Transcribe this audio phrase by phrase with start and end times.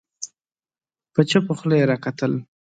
[1.13, 2.33] په چوپه خوله يې راکتل